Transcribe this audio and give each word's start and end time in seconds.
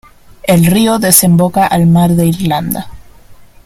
El 0.41 0.65
río 0.65 0.97
desemboca 0.97 1.67
al 1.67 1.85
Mar 1.85 2.09
de 2.13 2.25
Irlanda. 2.25 2.89